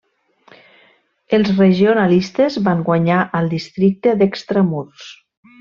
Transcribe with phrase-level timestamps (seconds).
[1.39, 5.09] Els regionalistes van guanyar al districte d'Extramurs.